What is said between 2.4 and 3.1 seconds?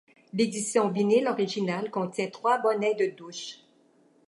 bonnets de